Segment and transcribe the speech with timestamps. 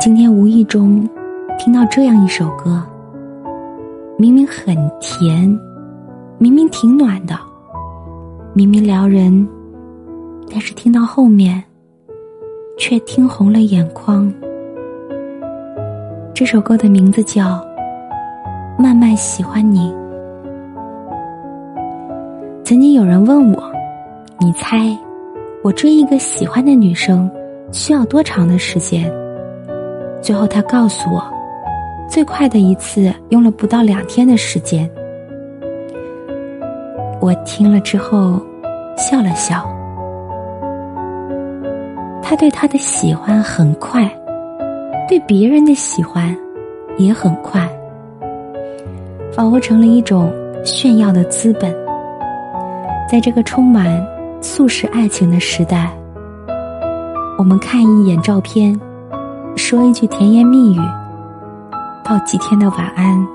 [0.00, 1.06] 今天无意中
[1.58, 2.82] 听到这样一首歌，
[4.16, 5.46] 明明很甜，
[6.38, 7.38] 明明挺暖的，
[8.54, 9.46] 明明撩人，
[10.50, 11.62] 但是听到后面
[12.78, 14.32] 却听红了眼眶。
[16.32, 17.42] 这首歌的名字叫
[18.82, 19.92] 《慢慢喜欢你》。
[22.64, 23.70] 曾经有人问我
[24.40, 24.96] ：“你猜，
[25.62, 27.30] 我追一个喜欢的女生
[27.70, 29.12] 需要多长的时间？”
[30.22, 31.22] 最后他告诉我，
[32.08, 34.88] 最快的一次用了不到两天的时间。
[37.20, 38.40] 我听了之后
[38.96, 39.66] 笑了笑。
[42.22, 44.08] 他对他的喜欢很快，
[45.08, 46.36] 对别人的喜欢
[46.96, 47.68] 也很快，
[49.32, 50.32] 仿佛成了一种
[50.64, 51.74] 炫耀的资本。
[53.10, 54.00] 在这个充满
[54.40, 55.90] 速食爱情的时代，
[57.36, 58.78] 我们看一眼照片。
[59.56, 60.80] 说一句甜言蜜语，
[62.02, 63.26] 道几天的晚安，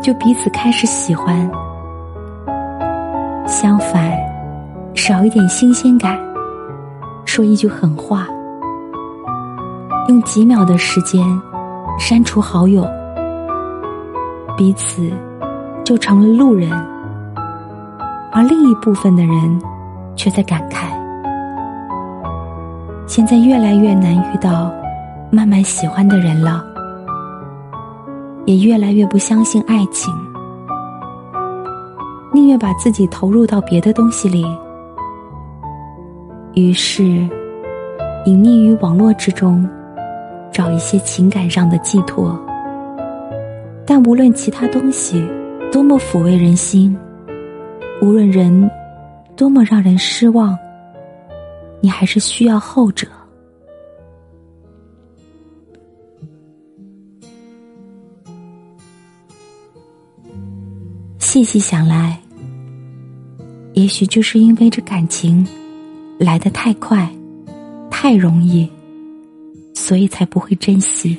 [0.00, 1.50] 就彼此开始喜欢。
[3.44, 4.12] 相反，
[4.94, 6.16] 少一点新鲜感，
[7.24, 8.26] 说一句狠话，
[10.08, 11.24] 用几秒的时间
[11.98, 12.86] 删除好友，
[14.56, 15.10] 彼此
[15.84, 16.70] 就成了路人，
[18.30, 19.60] 而另一部分的人
[20.14, 20.86] 却在感慨：
[23.08, 24.70] 现在越来越难遇到。
[25.30, 26.64] 慢慢喜欢的人了，
[28.46, 30.12] 也越来越不相信爱情，
[32.32, 34.46] 宁愿把自己投入到别的东西里，
[36.54, 37.02] 于是
[38.24, 39.68] 隐匿于网络之中，
[40.52, 42.38] 找一些情感上的寄托。
[43.84, 45.24] 但无论其他东西
[45.70, 46.96] 多么抚慰人心，
[48.00, 48.70] 无论人
[49.36, 50.56] 多么让人失望，
[51.80, 53.06] 你还是需要后者。
[61.36, 62.18] 细细想来，
[63.74, 65.46] 也许就是因为这感情
[66.18, 67.06] 来得太快、
[67.90, 68.66] 太容易，
[69.74, 71.18] 所以才不会珍惜。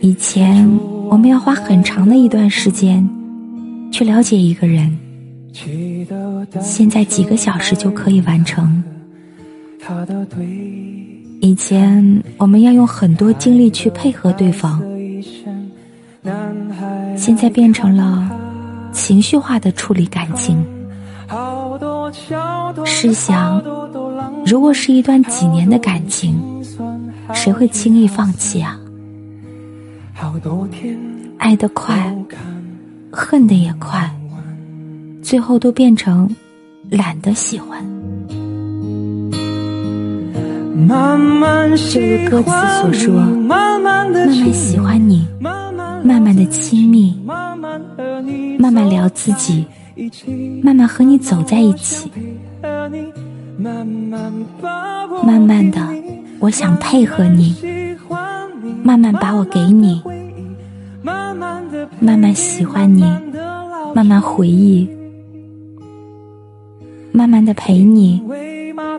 [0.00, 0.66] 以前
[1.10, 3.06] 我们要花很长的一段时间
[3.92, 4.90] 去了解一个人，
[6.62, 8.82] 现在几个小时就可以完成。
[11.42, 14.82] 以前我们要用很多精力去配合对方。
[17.20, 18.30] 现在变成了
[18.92, 20.56] 情绪化的处理感情。
[22.86, 23.62] 试想，
[24.46, 26.40] 如果是一段几年的感情，
[27.34, 28.80] 谁会轻易放弃啊？
[31.36, 32.16] 爱得快，
[33.12, 34.10] 恨得也快，
[35.22, 36.26] 最后都变成
[36.88, 37.84] 懒得喜欢。
[41.92, 44.10] 正如歌词所说，慢慢
[44.54, 45.28] 喜欢你。
[46.10, 47.56] 慢慢的亲密，慢
[48.72, 49.64] 慢聊自己，
[50.60, 52.10] 慢慢和你走在一起，
[53.56, 53.86] 慢
[55.40, 55.78] 慢的，
[56.40, 57.54] 我想配合你，
[58.82, 60.02] 慢慢把我给你，
[61.04, 63.04] 慢慢喜欢你，
[63.94, 64.88] 慢慢回忆，
[67.12, 68.20] 慢慢的陪你，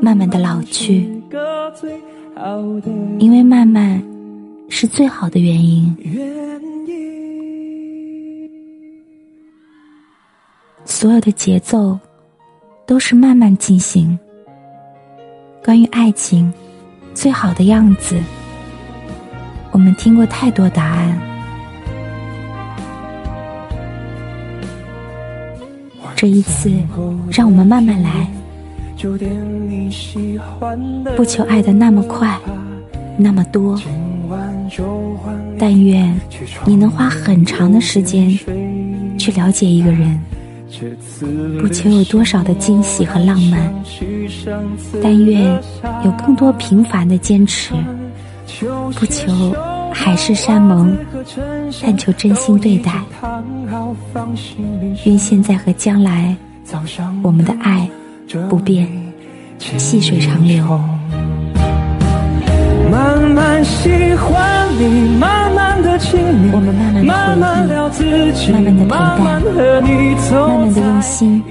[0.01, 1.11] 慢慢的老去，
[3.19, 4.01] 因为慢慢
[4.69, 5.93] 是最好的原因。
[11.01, 11.97] 所有的节奏
[12.85, 14.19] 都是慢慢进行。
[15.65, 16.53] 关于爱情
[17.15, 18.15] 最好的样子，
[19.71, 21.19] 我们听过太多答案。
[26.15, 26.71] 这一次，
[27.31, 28.27] 让我们慢慢来，
[31.17, 32.37] 不求爱的那么快，
[33.17, 33.75] 那么多。
[35.57, 36.15] 但愿
[36.63, 38.29] 你能花很长的时间
[39.17, 40.21] 去了解一个人。
[41.59, 43.73] 不求有多少的惊喜和浪漫，
[45.01, 45.43] 但愿
[46.03, 47.73] 有更多平凡的坚持。
[48.95, 49.55] 不求
[49.93, 50.95] 海誓山盟，
[51.81, 52.91] 但求真心对待。
[55.05, 56.35] 愿现在和将来，
[57.23, 57.89] 我们的爱
[58.49, 58.87] 不变，
[59.77, 60.63] 细水长流。
[62.91, 65.40] 慢慢喜欢你，慢，
[67.03, 68.03] 慢慢慢慢聊自
[68.33, 69.81] 己，慢慢的陪伴，慢慢的
[70.79, 71.43] 用心，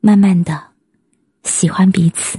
[0.00, 0.58] 慢慢的
[1.44, 2.38] 喜欢彼此。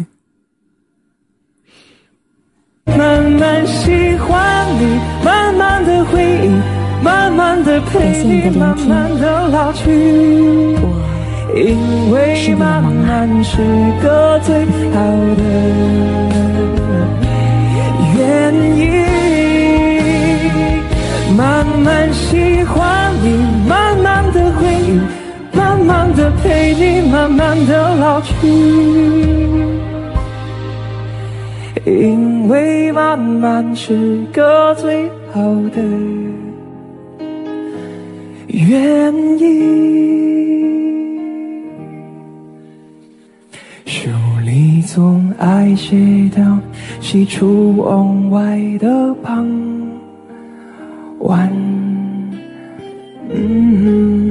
[2.85, 6.49] 慢慢喜欢你，慢慢的回忆，
[7.03, 10.77] 慢慢的陪你，慢慢的老去。
[12.11, 13.57] 为慢慢是
[14.01, 14.99] 个最好
[15.37, 16.32] 的。
[21.35, 23.38] 慢慢喜欢你，
[23.68, 25.00] 慢慢的回忆，
[25.57, 28.31] 慢慢的陪你，慢慢的老去。
[31.85, 35.41] 因为慢慢是个最好
[35.74, 35.81] 的
[38.47, 40.24] 原因。
[43.86, 44.09] 书
[44.45, 45.97] 里总爱写
[46.36, 46.59] 到
[47.01, 49.45] 喜出望外的傍
[51.23, 51.49] 晚
[53.29, 54.22] 嗯。